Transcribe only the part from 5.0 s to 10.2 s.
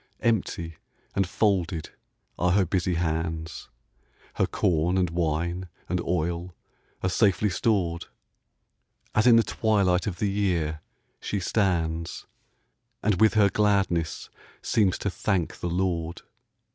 wine and oil are safely stored, As in the twilight of